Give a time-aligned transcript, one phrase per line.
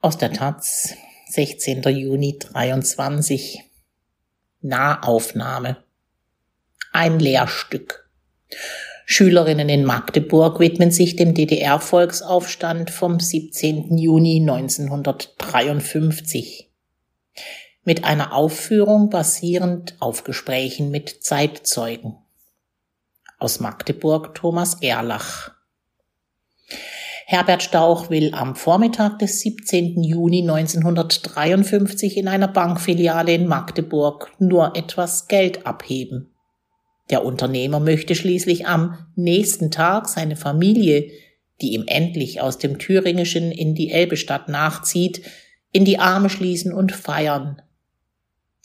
[0.00, 0.94] Aus der Taz,
[1.26, 1.82] 16.
[1.82, 3.64] Juni 23.
[4.60, 5.78] Nahaufnahme.
[6.92, 8.08] Ein Lehrstück.
[9.06, 13.98] Schülerinnen in Magdeburg widmen sich dem DDR-Volksaufstand vom 17.
[13.98, 16.70] Juni 1953.
[17.82, 22.14] Mit einer Aufführung basierend auf Gesprächen mit Zeitzeugen.
[23.40, 25.57] Aus Magdeburg Thomas Gerlach.
[27.30, 30.02] Herbert Stauch will am Vormittag des 17.
[30.02, 36.34] Juni 1953 in einer Bankfiliale in Magdeburg nur etwas Geld abheben.
[37.10, 41.10] Der Unternehmer möchte schließlich am nächsten Tag seine Familie,
[41.60, 45.20] die ihm endlich aus dem Thüringischen in die Elbestadt nachzieht,
[45.70, 47.60] in die Arme schließen und feiern.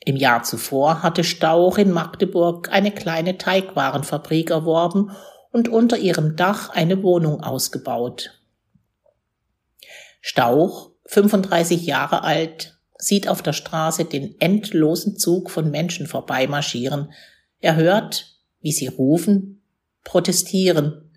[0.06, 5.12] Im Jahr zuvor hatte Stauch in Magdeburg eine kleine Teigwarenfabrik erworben
[5.52, 8.40] und unter ihrem Dach eine Wohnung ausgebaut.
[10.26, 17.12] Stauch, 35 Jahre alt, sieht auf der Straße den endlosen Zug von Menschen vorbeimarschieren.
[17.60, 19.62] Er hört, wie sie rufen,
[20.06, 21.12] protestieren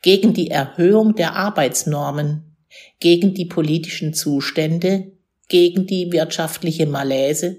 [0.00, 2.56] gegen die Erhöhung der Arbeitsnormen,
[3.00, 5.12] gegen die politischen Zustände,
[5.48, 7.58] gegen die wirtschaftliche Malaise,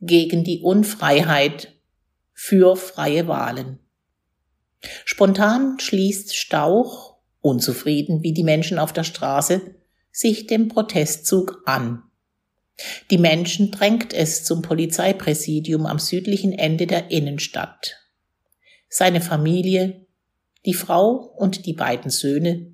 [0.00, 1.74] gegen die Unfreiheit,
[2.32, 3.80] für freie Wahlen.
[5.04, 9.60] Spontan schließt Stauch, unzufrieden wie die Menschen auf der Straße,
[10.16, 12.02] sich dem Protestzug an.
[13.10, 17.96] Die Menschen drängt es zum Polizeipräsidium am südlichen Ende der Innenstadt.
[18.88, 20.06] Seine Familie,
[20.64, 22.72] die Frau und die beiden Söhne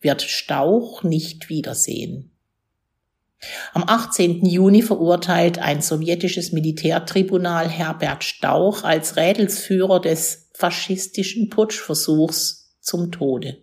[0.00, 2.32] wird Stauch nicht wiedersehen.
[3.72, 4.44] Am 18.
[4.44, 13.62] Juni verurteilt ein sowjetisches Militärtribunal Herbert Stauch als Rädelsführer des faschistischen Putschversuchs zum Tode.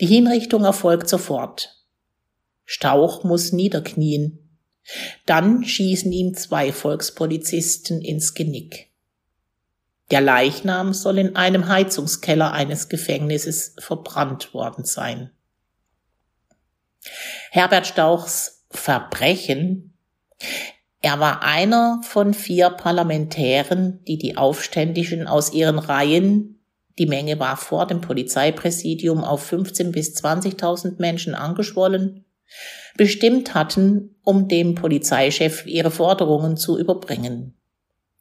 [0.00, 1.77] Die Hinrichtung erfolgt sofort.
[2.70, 4.60] Stauch muss niederknien.
[5.24, 8.90] Dann schießen ihm zwei Volkspolizisten ins Genick.
[10.10, 15.30] Der Leichnam soll in einem Heizungskeller eines Gefängnisses verbrannt worden sein.
[17.50, 19.94] Herbert Stauchs Verbrechen
[21.00, 26.60] er war einer von vier Parlamentären, die die Aufständischen aus ihren Reihen,
[26.98, 32.24] die Menge war vor dem Polizeipräsidium auf 15 bis 20.000 Menschen angeschwollen,
[32.96, 37.54] bestimmt hatten, um dem Polizeichef ihre Forderungen zu überbringen.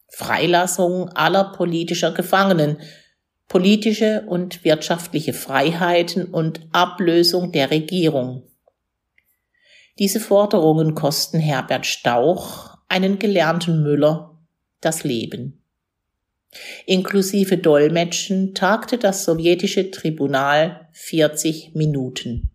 [0.09, 2.77] Freilassung aller politischer Gefangenen,
[3.47, 8.43] politische und wirtschaftliche Freiheiten und Ablösung der Regierung.
[9.99, 14.37] Diese Forderungen kosten Herbert Stauch, einen gelernten Müller,
[14.79, 15.63] das Leben.
[16.85, 22.51] Inklusive Dolmetschen tagte das sowjetische Tribunal 40 Minuten.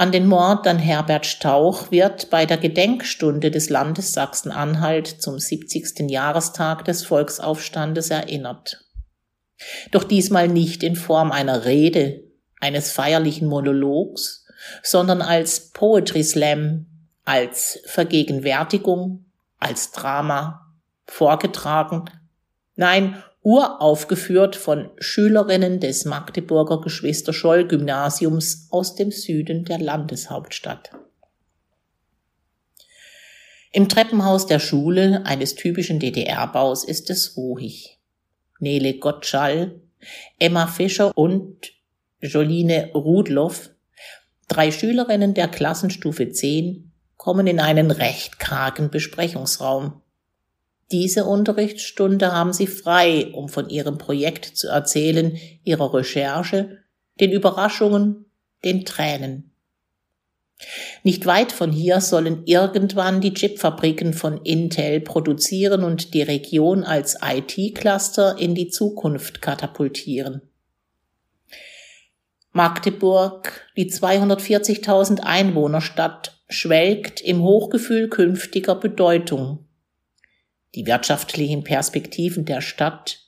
[0.00, 6.08] An den Mord an Herbert Stauch wird bei der Gedenkstunde des Landes Sachsen-Anhalt zum 70.
[6.08, 8.82] Jahrestag des Volksaufstandes erinnert.
[9.90, 12.22] Doch diesmal nicht in Form einer Rede,
[12.60, 14.46] eines feierlichen Monologs,
[14.82, 16.86] sondern als Poetry Slam,
[17.26, 19.26] als Vergegenwärtigung,
[19.58, 20.62] als Drama,
[21.04, 22.06] vorgetragen,
[22.74, 30.90] nein, uraufgeführt von Schülerinnen des Magdeburger Geschwister-Scholl-Gymnasiums aus dem Süden der Landeshauptstadt.
[33.72, 37.98] Im Treppenhaus der Schule eines typischen DDR-Baus ist es ruhig.
[38.58, 39.80] Nele Gottschall,
[40.38, 41.72] Emma Fischer und
[42.20, 43.70] Joline Rudloff,
[44.48, 50.02] drei Schülerinnen der Klassenstufe 10, kommen in einen recht kargen Besprechungsraum.
[50.92, 56.78] Diese Unterrichtsstunde haben Sie frei, um von Ihrem Projekt zu erzählen, Ihrer Recherche,
[57.20, 58.26] den Überraschungen,
[58.64, 59.50] den Tränen.
[61.04, 67.18] Nicht weit von hier sollen irgendwann die Chipfabriken von Intel produzieren und die Region als
[67.22, 70.42] IT-Cluster in die Zukunft katapultieren.
[72.52, 79.69] Magdeburg, die 240.000 Einwohnerstadt, schwelgt im Hochgefühl künftiger Bedeutung.
[80.74, 83.18] Die wirtschaftlichen Perspektiven der Stadt,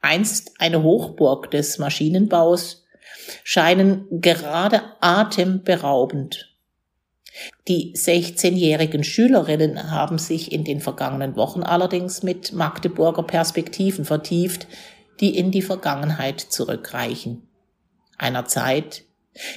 [0.00, 2.84] einst eine Hochburg des Maschinenbaus,
[3.42, 6.54] scheinen gerade atemberaubend.
[7.66, 14.68] Die 16-jährigen Schülerinnen haben sich in den vergangenen Wochen allerdings mit Magdeburger Perspektiven vertieft,
[15.20, 17.48] die in die Vergangenheit zurückreichen.
[18.18, 19.04] Einer Zeit,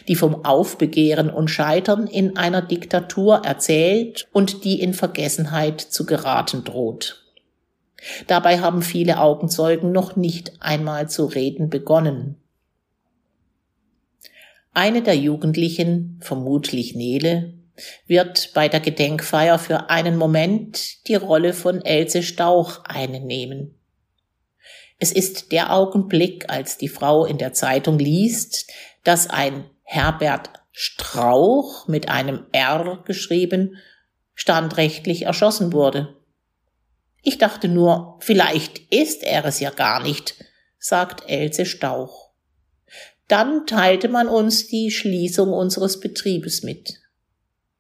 [0.08, 6.64] die vom Aufbegehren und Scheitern in einer Diktatur erzählt und die in Vergessenheit zu geraten
[6.64, 7.27] droht.
[8.28, 12.38] Dabei haben viele Augenzeugen noch nicht einmal zu reden begonnen.
[14.74, 17.54] Eine der Jugendlichen, vermutlich Nele,
[18.06, 23.76] wird bei der Gedenkfeier für einen Moment die Rolle von Else Stauch einnehmen.
[25.00, 28.72] Es ist der Augenblick, als die Frau in der Zeitung liest,
[29.04, 33.78] dass ein Herbert Strauch mit einem R geschrieben
[34.36, 36.17] standrechtlich erschossen wurde.
[37.28, 40.36] Ich dachte nur, vielleicht ist er es ja gar nicht,
[40.80, 42.32] sagt Else Stauch.
[43.28, 47.02] Dann teilte man uns die Schließung unseres Betriebes mit.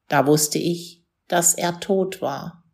[0.09, 2.65] Da wusste ich, dass er tot war.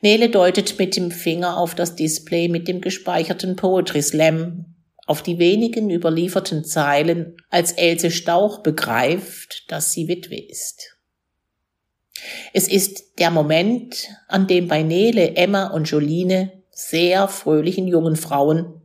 [0.00, 5.38] Nele deutet mit dem Finger auf das Display mit dem gespeicherten Poetry Slam, auf die
[5.38, 10.96] wenigen überlieferten Zeilen, als Else Stauch begreift, dass sie Witwe ist.
[12.52, 18.80] Es ist der Moment, an dem bei Nele, Emma und Joline, sehr fröhlichen jungen Frauen,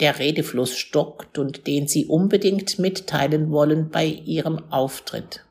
[0.00, 5.44] der Redefluss stockt und den sie unbedingt mitteilen wollen bei ihrem Auftritt.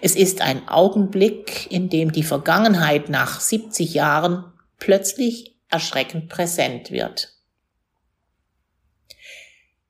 [0.00, 4.44] Es ist ein Augenblick, in dem die Vergangenheit nach 70 Jahren
[4.78, 7.33] plötzlich erschreckend präsent wird.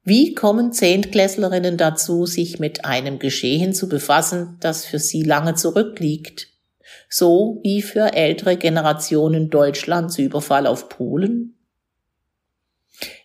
[0.06, 6.48] Wie kommen Zehntklässlerinnen dazu, sich mit einem Geschehen zu befassen, das für sie lange zurückliegt?
[7.08, 11.54] So wie für ältere Generationen Deutschlands Überfall auf Polen?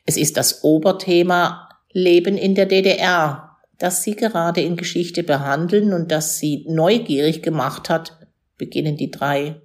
[0.05, 6.11] Es ist das Oberthema Leben in der DDR, das sie gerade in Geschichte behandeln und
[6.11, 8.17] das sie neugierig gemacht hat,
[8.57, 9.61] beginnen die drei.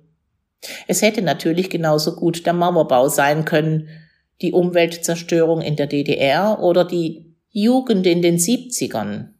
[0.89, 3.89] Es hätte natürlich genauso gut der Mauerbau sein können,
[4.43, 9.35] die Umweltzerstörung in der DDR oder die Jugend in den 70ern.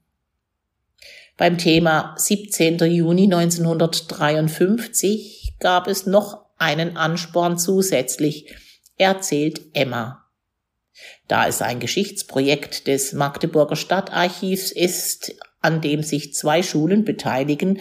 [1.37, 2.79] Beim Thema 17.
[2.79, 8.55] Juni 1953 gab es noch einen Ansporn zusätzlich,
[8.97, 10.25] erzählt Emma.
[11.27, 17.81] Da es ein Geschichtsprojekt des Magdeburger Stadtarchivs ist, an dem sich zwei Schulen beteiligen,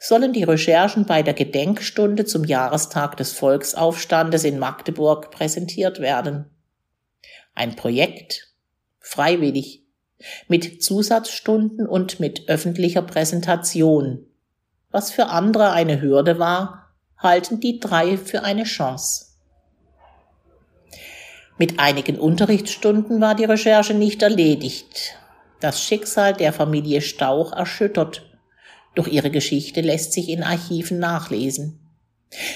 [0.00, 6.53] sollen die Recherchen bei der Gedenkstunde zum Jahrestag des Volksaufstandes in Magdeburg präsentiert werden.
[7.54, 8.52] Ein Projekt,
[9.00, 9.84] freiwillig,
[10.48, 14.26] mit Zusatzstunden und mit öffentlicher Präsentation.
[14.90, 19.26] Was für andere eine Hürde war, halten die drei für eine Chance.
[21.58, 25.16] Mit einigen Unterrichtsstunden war die Recherche nicht erledigt.
[25.60, 28.26] Das Schicksal der Familie Stauch erschüttert,
[28.94, 31.80] doch ihre Geschichte lässt sich in Archiven nachlesen.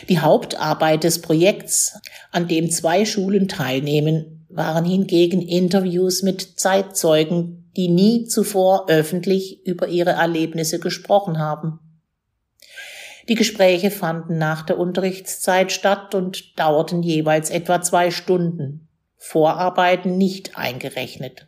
[0.09, 2.01] Die Hauptarbeit des Projekts,
[2.33, 9.89] an dem zwei Schulen teilnehmen, waren hingegen Interviews mit Zeitzeugen, die nie zuvor öffentlich über
[9.89, 11.81] ihre Erlebnisse gesprochen haben.
[13.29, 20.57] Die Gespräche fanden nach der Unterrichtszeit statt und dauerten jeweils etwa zwei Stunden, Vorarbeiten nicht
[20.57, 21.47] eingerechnet.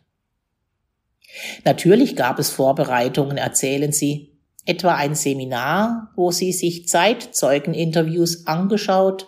[1.65, 9.27] Natürlich gab es Vorbereitungen, erzählen sie, etwa ein Seminar, wo sie sich Zeitzeugeninterviews angeschaut,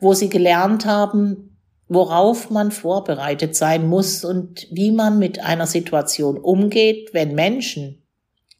[0.00, 1.51] wo sie gelernt haben,
[1.94, 8.02] worauf man vorbereitet sein muss und wie man mit einer Situation umgeht, wenn Menschen,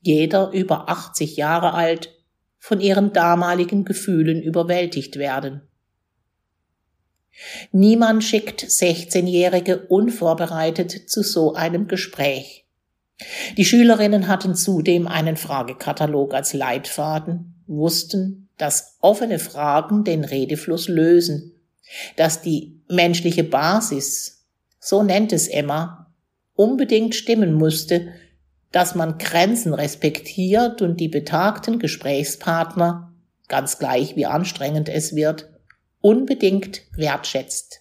[0.01, 2.13] jeder über 80 Jahre alt,
[2.59, 5.63] von ihren damaligen Gefühlen überwältigt werden.
[7.73, 12.67] Niemand schickt 16-Jährige unvorbereitet zu so einem Gespräch.
[13.57, 21.62] Die Schülerinnen hatten zudem einen Fragekatalog als Leitfaden, wussten, dass offene Fragen den Redefluss lösen
[22.17, 24.47] dass die menschliche Basis,
[24.79, 26.13] so nennt es Emma,
[26.55, 28.13] unbedingt stimmen musste,
[28.71, 33.13] dass man Grenzen respektiert und die betagten Gesprächspartner,
[33.49, 35.51] ganz gleich wie anstrengend es wird,
[36.01, 37.81] unbedingt wertschätzt.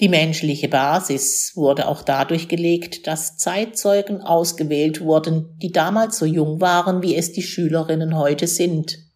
[0.00, 6.60] Die menschliche Basis wurde auch dadurch gelegt, dass Zeitzeugen ausgewählt wurden, die damals so jung
[6.60, 9.07] waren, wie es die Schülerinnen heute sind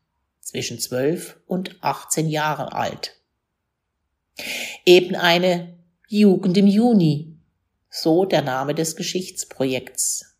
[0.52, 3.16] zwischen 12 und 18 Jahre alt.
[4.84, 5.78] Eben eine
[6.08, 7.38] Jugend im Juni,
[7.88, 10.36] so der Name des Geschichtsprojekts.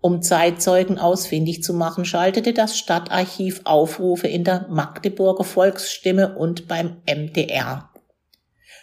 [0.00, 6.96] Um Zeitzeugen ausfindig zu machen, schaltete das Stadtarchiv Aufrufe in der Magdeburger Volksstimme und beim
[7.06, 7.88] MDR.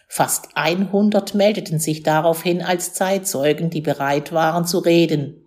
[0.08, 5.46] Fast 100 meldeten sich daraufhin als Zeitzeugen, die bereit waren zu reden.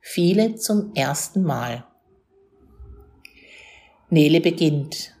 [0.00, 1.84] Viele zum ersten Mal.
[4.12, 5.14] Nele beginnt.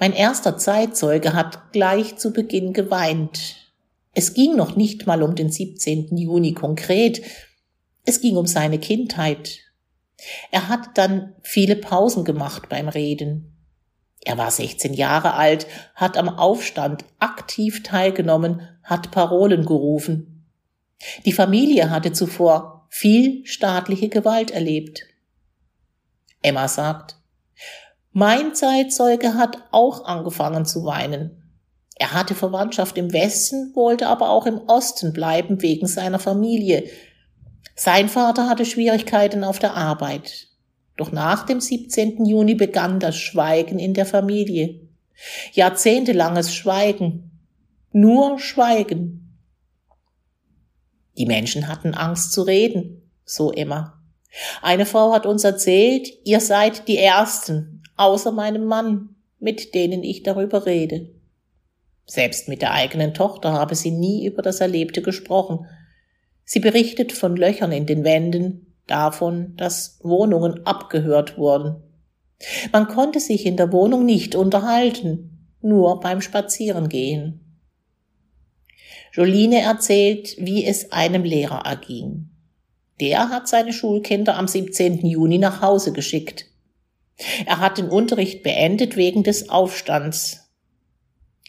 [0.00, 3.70] Mein erster Zeitzeuge hat gleich zu Beginn geweint.
[4.14, 6.16] Es ging noch nicht mal um den 17.
[6.16, 7.22] Juni konkret.
[8.04, 9.60] Es ging um seine Kindheit.
[10.50, 13.56] Er hat dann viele Pausen gemacht beim Reden.
[14.24, 20.48] Er war 16 Jahre alt, hat am Aufstand aktiv teilgenommen, hat Parolen gerufen.
[21.26, 25.06] Die Familie hatte zuvor viel staatliche Gewalt erlebt.
[26.42, 27.16] Emma sagt,
[28.14, 31.42] mein Zeitzeuge hat auch angefangen zu weinen.
[31.96, 36.84] Er hatte Verwandtschaft im Westen, wollte aber auch im Osten bleiben wegen seiner Familie.
[37.74, 40.46] Sein Vater hatte Schwierigkeiten auf der Arbeit.
[40.96, 42.24] Doch nach dem 17.
[42.24, 44.88] Juni begann das Schweigen in der Familie.
[45.52, 47.40] Jahrzehntelanges Schweigen.
[47.90, 49.36] Nur Schweigen.
[51.18, 54.00] Die Menschen hatten Angst zu reden, so immer.
[54.62, 60.22] Eine Frau hat uns erzählt, ihr seid die Ersten, außer meinem Mann, mit denen ich
[60.22, 61.10] darüber rede.
[62.06, 65.66] Selbst mit der eigenen Tochter habe sie nie über das Erlebte gesprochen.
[66.44, 71.76] Sie berichtet von Löchern in den Wänden, davon, dass Wohnungen abgehört wurden.
[72.72, 77.40] Man konnte sich in der Wohnung nicht unterhalten, nur beim Spazierengehen.
[79.12, 82.30] Joline erzählt, wie es einem Lehrer erging.
[83.00, 85.06] Der hat seine Schulkinder am 17.
[85.06, 86.46] Juni nach Hause geschickt.
[87.46, 90.50] Er hat den Unterricht beendet wegen des Aufstands.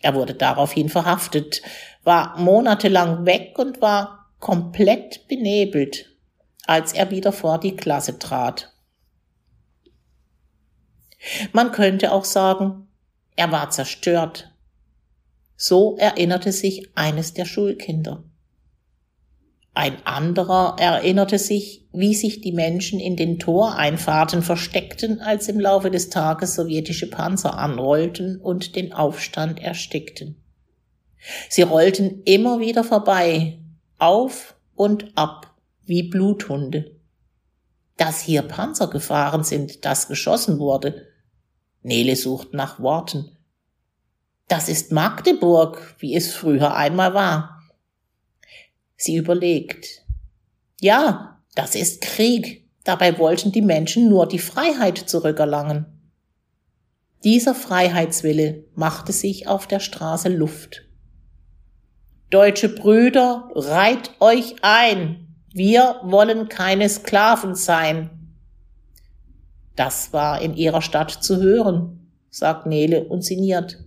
[0.01, 1.61] Er wurde daraufhin verhaftet,
[2.03, 6.11] war monatelang weg und war komplett benebelt,
[6.67, 8.73] als er wieder vor die Klasse trat.
[11.51, 12.87] Man könnte auch sagen,
[13.35, 14.51] er war zerstört.
[15.55, 18.23] So erinnerte sich eines der Schulkinder.
[19.73, 25.89] Ein anderer erinnerte sich, wie sich die Menschen in den Toreinfahrten versteckten, als im Laufe
[25.89, 30.41] des Tages sowjetische Panzer anrollten und den Aufstand erstickten.
[31.49, 33.59] Sie rollten immer wieder vorbei,
[33.97, 36.99] auf und ab, wie Bluthunde.
[37.97, 41.07] Dass hier Panzer gefahren sind, dass geschossen wurde.
[41.81, 43.37] Nele sucht nach Worten.
[44.47, 47.63] Das ist Magdeburg, wie es früher einmal war.
[48.97, 50.03] Sie überlegt.
[50.81, 52.69] Ja, das ist Krieg.
[52.83, 55.85] Dabei wollten die Menschen nur die Freiheit zurückerlangen.
[57.23, 60.83] Dieser Freiheitswille machte sich auf der Straße Luft.
[62.29, 65.35] Deutsche Brüder, reiht euch ein.
[65.51, 68.35] Wir wollen keine Sklaven sein.
[69.75, 73.83] Das war in ihrer Stadt zu hören, sagt Nele und sinniert.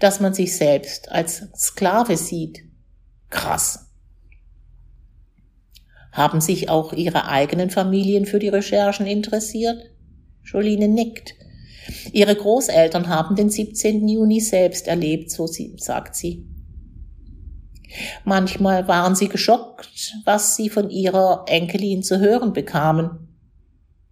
[0.00, 2.70] Dass man sich selbst als Sklave sieht,
[3.30, 3.89] Krass.
[6.12, 9.90] Haben sich auch Ihre eigenen Familien für die Recherchen interessiert?
[10.44, 11.34] Joline nickt.
[12.12, 14.06] Ihre Großeltern haben den 17.
[14.08, 16.46] Juni selbst erlebt, so sie, sagt sie.
[18.24, 23.28] Manchmal waren sie geschockt, was sie von ihrer Enkelin zu hören bekamen.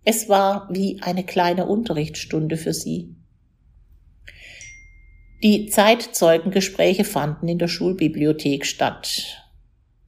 [0.05, 3.15] Es war wie eine kleine Unterrichtsstunde für sie.
[5.43, 9.45] Die Zeitzeugengespräche fanden in der Schulbibliothek statt,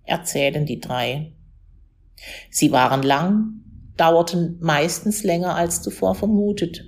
[0.04, 1.32] erzählen die drei.
[2.50, 3.62] Sie waren lang,
[3.96, 6.84] dauerten meistens länger als zuvor vermutet.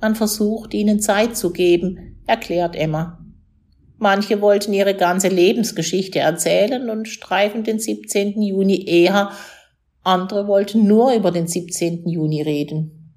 [0.00, 3.18] Man versucht, ihnen Zeit zu geben, erklärt Emma.
[3.98, 8.40] Manche wollten ihre ganze Lebensgeschichte erzählen und streifen den 17.
[8.40, 9.32] Juni eher,
[10.02, 12.08] andere wollten nur über den 17.
[12.08, 13.14] Juni reden.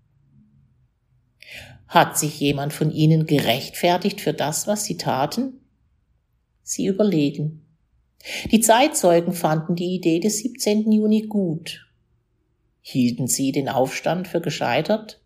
[1.88, 5.62] Hat sich jemand von ihnen gerechtfertigt für das, was sie taten?
[6.64, 7.63] Sie überlegen.
[8.52, 10.92] Die Zeitzeugen fanden die Idee des 17.
[10.92, 11.86] Juni gut.
[12.82, 15.22] Hielten sie den Aufstand für gescheitert?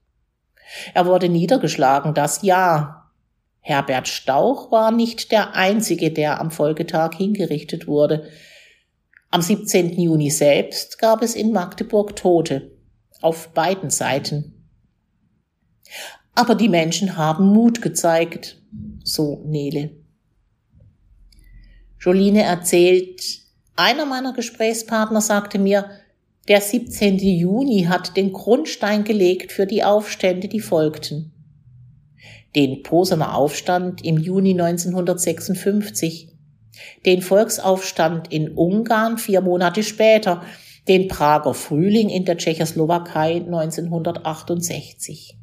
[0.94, 3.12] Er wurde niedergeschlagen, das ja.
[3.62, 8.30] Herbert Stauch war nicht der einzige, der am Folgetag hingerichtet wurde.
[9.30, 10.00] Am 17.
[10.00, 12.72] Juni selbst gab es in Magdeburg Tote.
[13.22, 14.70] Auf beiden Seiten.
[16.34, 18.62] Aber die Menschen haben Mut gezeigt,
[19.04, 19.90] so Nele.
[22.00, 23.22] Joline erzählt,
[23.76, 25.90] einer meiner Gesprächspartner sagte mir,
[26.48, 27.18] der 17.
[27.18, 31.34] Juni hat den Grundstein gelegt für die Aufstände, die folgten.
[32.56, 36.30] Den Posener Aufstand im Juni 1956,
[37.06, 40.42] den Volksaufstand in Ungarn vier Monate später,
[40.88, 45.38] den Prager Frühling in der Tschechoslowakei 1968.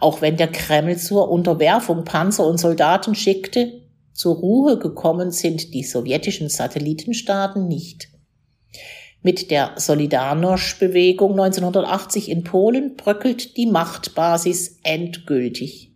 [0.00, 3.82] Auch wenn der Kreml zur Unterwerfung Panzer und Soldaten schickte,
[4.16, 8.08] zur Ruhe gekommen sind die sowjetischen Satellitenstaaten nicht.
[9.22, 15.92] Mit der Solidarność-Bewegung 1980 in Polen bröckelt die Machtbasis endgültig.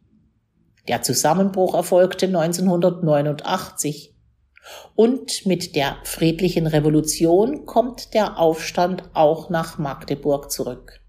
[0.88, 4.14] Der Zusammenbruch erfolgte 1989.
[4.94, 11.00] Und mit der friedlichen Revolution kommt der Aufstand auch nach Magdeburg zurück.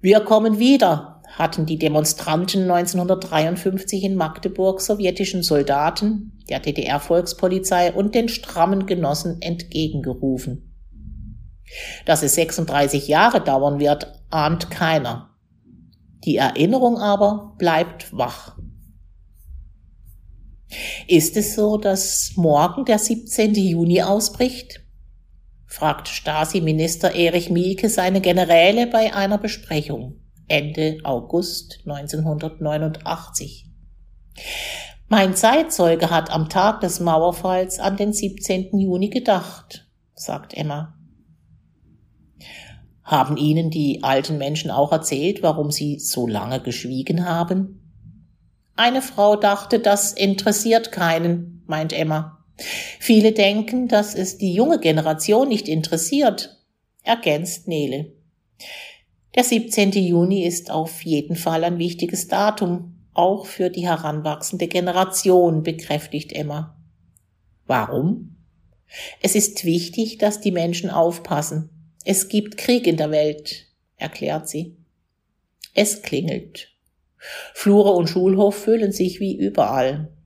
[0.00, 8.30] Wir kommen wieder, hatten die Demonstranten 1953 in Magdeburg sowjetischen Soldaten, der DDR-Volkspolizei und den
[8.30, 10.72] strammen Genossen entgegengerufen.
[12.06, 15.36] Dass es 36 Jahre dauern wird, ahnt keiner.
[16.24, 18.56] Die Erinnerung aber bleibt wach.
[21.06, 23.54] Ist es so, dass morgen der 17.
[23.54, 24.80] Juni ausbricht?
[25.66, 33.66] fragt Stasi-Minister Erich Mielke seine Generäle bei einer Besprechung Ende August 1989.
[35.08, 38.78] Mein Zeitzeuge hat am Tag des Mauerfalls an den 17.
[38.78, 40.96] Juni gedacht, sagt Emma.
[43.02, 47.80] Haben Ihnen die alten Menschen auch erzählt, warum sie so lange geschwiegen haben?
[48.76, 52.44] Eine Frau dachte, das interessiert keinen, meint Emma.
[53.00, 56.62] Viele denken, dass es die junge Generation nicht interessiert,
[57.02, 58.12] ergänzt Nele.
[59.36, 59.92] Der 17.
[59.92, 66.74] Juni ist auf jeden Fall ein wichtiges Datum, auch für die heranwachsende Generation, bekräftigt Emma.
[67.66, 68.36] Warum?
[69.20, 71.68] Es ist wichtig, dass die Menschen aufpassen.
[72.04, 73.66] Es gibt Krieg in der Welt,
[73.96, 74.78] erklärt sie.
[75.74, 76.72] Es klingelt.
[77.52, 80.16] Flure und Schulhof füllen sich wie überall.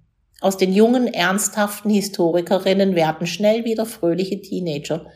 [0.41, 5.07] Aus den jungen, ernsthaften Historikerinnen werden schnell wieder fröhliche Teenager.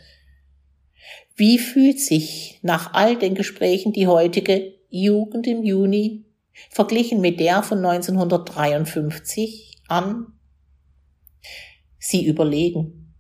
[1.37, 6.25] Wie fühlt sich nach all den Gesprächen die heutige Jugend im Juni
[6.71, 10.27] verglichen mit der von 1953 an?
[11.99, 13.13] Sie überlegen.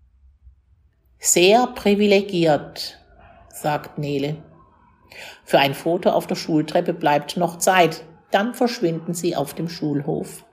[1.19, 3.01] Sehr privilegiert,
[3.49, 4.37] sagt Nele.
[5.45, 10.45] Für ein Foto auf der Schultreppe bleibt noch Zeit, dann verschwinden sie auf dem Schulhof.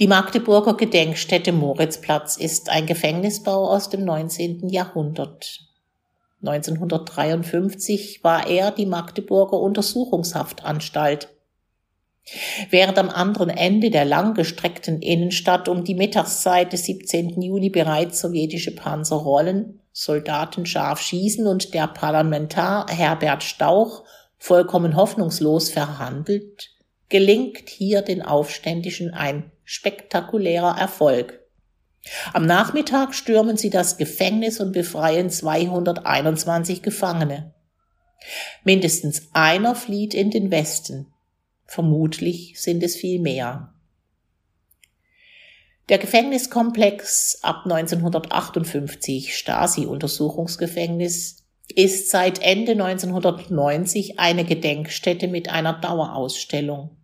[0.00, 4.70] Die Magdeburger Gedenkstätte Moritzplatz ist ein Gefängnisbau aus dem 19.
[4.70, 5.60] Jahrhundert.
[6.40, 11.28] 1953 war er die Magdeburger Untersuchungshaftanstalt.
[12.70, 17.42] Während am anderen Ende der langgestreckten Innenstadt um die Mittagszeit des 17.
[17.42, 24.04] Juni bereits sowjetische Panzer rollen, Soldaten scharf schießen und der Parlamentar Herbert Stauch
[24.38, 26.70] vollkommen hoffnungslos verhandelt,
[27.10, 31.38] gelingt hier den Aufständischen ein spektakulärer Erfolg.
[32.32, 37.54] Am Nachmittag stürmen sie das Gefängnis und befreien 221 Gefangene.
[38.64, 41.06] Mindestens einer flieht in den Westen.
[41.66, 43.72] Vermutlich sind es viel mehr.
[45.88, 56.96] Der Gefängniskomplex ab 1958 Stasi-Untersuchungsgefängnis ist seit Ende 1990 eine Gedenkstätte mit einer Dauerausstellung.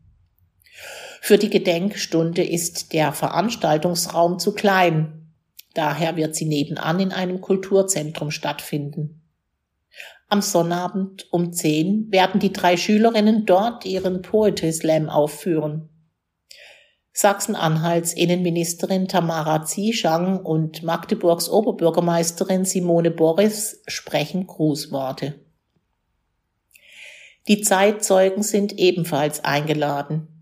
[1.20, 5.32] Für die Gedenkstunde ist der Veranstaltungsraum zu klein.
[5.74, 9.22] Daher wird sie nebenan in einem Kulturzentrum stattfinden.
[10.28, 15.88] Am Sonnabend um 10 werden die drei Schülerinnen dort ihren Poetry Slam aufführen.
[17.12, 25.40] Sachsen-Anhalts Innenministerin Tamara Zieschang und Magdeburgs Oberbürgermeisterin Simone Boris sprechen Grußworte.
[27.48, 30.35] Die Zeitzeugen sind ebenfalls eingeladen.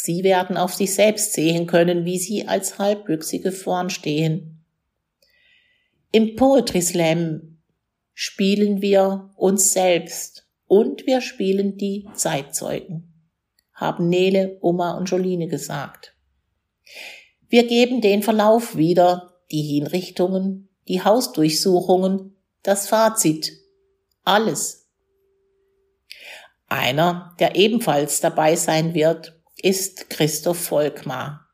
[0.00, 4.64] Sie werden auf sich selbst sehen können, wie sie als Halbwüchsige vorn stehen.
[6.12, 7.58] Im Poetry Slam
[8.14, 13.12] spielen wir uns selbst und wir spielen die Zeitzeugen,
[13.74, 16.14] haben Nele, Oma und Jolene gesagt.
[17.48, 23.50] Wir geben den Verlauf wieder, die Hinrichtungen, die Hausdurchsuchungen, das Fazit,
[24.22, 24.88] alles.
[26.68, 31.46] Einer, der ebenfalls dabei sein wird, ist Christoph Volkmar.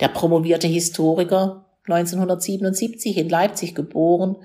[0.00, 4.36] Der promovierte Historiker, 1977 in Leipzig geboren,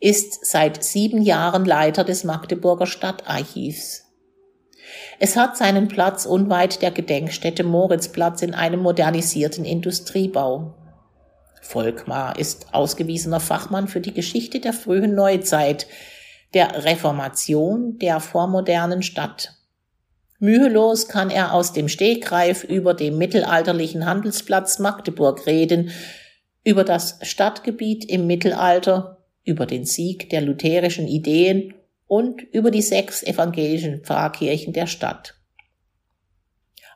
[0.00, 4.06] ist seit sieben Jahren Leiter des Magdeburger Stadtarchivs.
[5.18, 10.74] Es hat seinen Platz unweit der Gedenkstätte Moritzplatz in einem modernisierten Industriebau.
[11.60, 15.86] Volkmar ist ausgewiesener Fachmann für die Geschichte der frühen Neuzeit,
[16.54, 19.59] der Reformation der vormodernen Stadt.
[20.40, 25.90] Mühelos kann er aus dem Stegreif über dem mittelalterlichen Handelsplatz Magdeburg reden,
[26.64, 31.74] über das Stadtgebiet im Mittelalter, über den Sieg der lutherischen Ideen
[32.06, 35.34] und über die sechs evangelischen Pfarrkirchen der Stadt.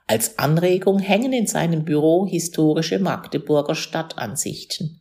[0.07, 5.01] Als Anregung hängen in seinem Büro historische Magdeburger Stadtansichten.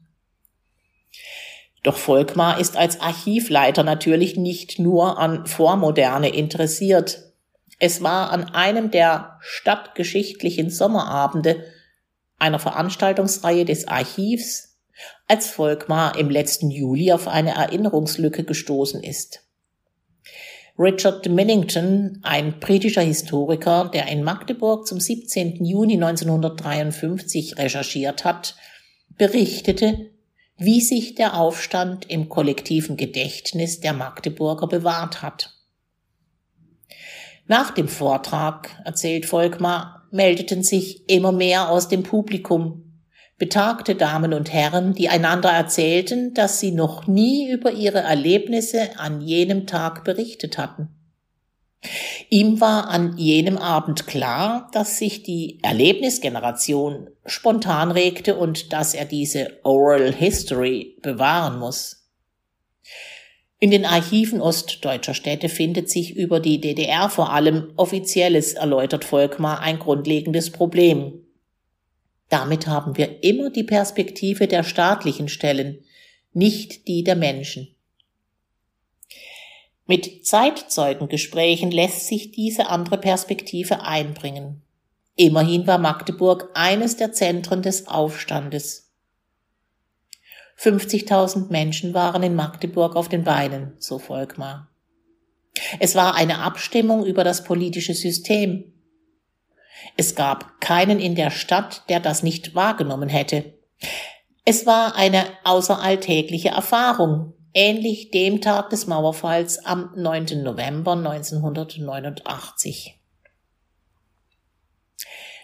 [1.84, 7.32] Doch Volkmar ist als Archivleiter natürlich nicht nur an Vormoderne interessiert.
[7.79, 11.63] Es war an einem der stadtgeschichtlichen Sommerabende
[12.38, 14.79] einer Veranstaltungsreihe des Archivs,
[15.27, 19.41] als Volkmar im letzten Juli auf eine Erinnerungslücke gestoßen ist.
[20.77, 25.63] Richard Millington, ein britischer Historiker, der in Magdeburg zum 17.
[25.63, 28.55] Juni 1953 recherchiert hat,
[29.17, 30.09] berichtete,
[30.57, 35.52] wie sich der Aufstand im kollektiven Gedächtnis der Magdeburger bewahrt hat.
[37.45, 43.01] Nach dem Vortrag, erzählt Volkmar, meldeten sich immer mehr aus dem Publikum,
[43.38, 49.21] betagte Damen und Herren, die einander erzählten, dass sie noch nie über ihre Erlebnisse an
[49.21, 50.89] jenem Tag berichtet hatten.
[52.29, 59.03] Ihm war an jenem Abend klar, dass sich die Erlebnisgeneration spontan regte und dass er
[59.03, 62.02] diese Oral History bewahren muss.
[63.63, 69.62] In den Archiven ostdeutscher Städte findet sich über die DDR vor allem offizielles, erläutert Volkmar,
[69.62, 71.26] ein grundlegendes Problem.
[72.28, 75.80] Damit haben wir immer die Perspektive der staatlichen Stellen,
[76.34, 77.73] nicht die der Menschen.
[79.86, 84.62] Mit Zeitzeugengesprächen lässt sich diese andere Perspektive einbringen.
[85.15, 88.82] Immerhin war Magdeburg eines der Zentren des Aufstandes.
[90.63, 94.69] 50.000 Menschen waren in Magdeburg auf den Beinen, so Volkmar.
[95.80, 98.73] Es war eine Abstimmung über das politische System,
[99.95, 103.54] es gab keinen in der Stadt, der das nicht wahrgenommen hätte.
[104.45, 110.43] Es war eine außeralltägliche Erfahrung, ähnlich dem Tag des Mauerfalls am 9.
[110.43, 112.99] November 1989.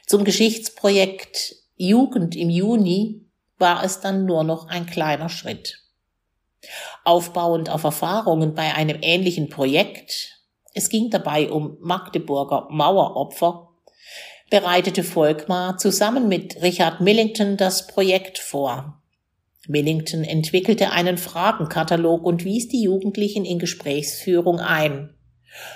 [0.06, 3.29] Zum Geschichtsprojekt Jugend im Juni
[3.60, 5.84] war es dann nur noch ein kleiner Schritt.
[7.04, 10.40] Aufbauend auf Erfahrungen bei einem ähnlichen Projekt,
[10.74, 13.70] es ging dabei um Magdeburger Maueropfer,
[14.50, 19.02] bereitete Volkmar zusammen mit Richard Millington das Projekt vor.
[19.68, 25.14] Millington entwickelte einen Fragenkatalog und wies die Jugendlichen in Gesprächsführung ein.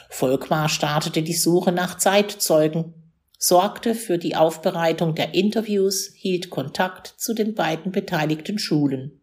[0.09, 3.02] Volkmar startete die Suche nach Zeitzeugen,
[3.43, 9.19] sorgte für die Aufbereitung der Interviews, hielt Kontakt zu den beiden beteiligten Schulen.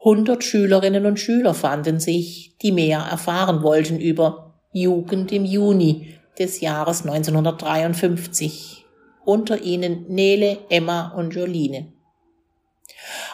[0.00, 6.60] Hundert Schülerinnen und Schüler fanden sich, die mehr erfahren wollten über Jugend im Juni, des
[6.60, 8.84] Jahres 1953,
[9.24, 11.92] unter ihnen Nele, Emma und Joline.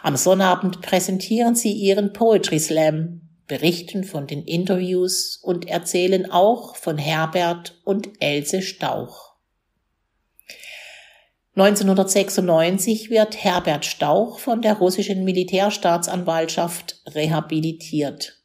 [0.03, 6.99] Am Sonnabend präsentieren sie ihren Poetry Slam, berichten von den Interviews und erzählen auch von
[6.99, 9.28] Herbert und Else Stauch.
[11.61, 18.43] 1996 wird Herbert Stauch von der russischen Militärstaatsanwaltschaft rehabilitiert.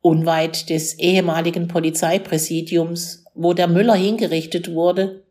[0.00, 5.24] Unweit des ehemaligen Polizeipräsidiums wo der Müller hingerichtet wurde,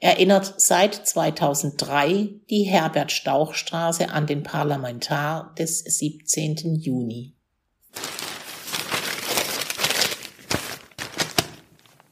[0.00, 6.74] erinnert seit 2003 die Herbert-Stauch-Straße an den Parlamentar des 17.
[6.76, 7.34] Juni.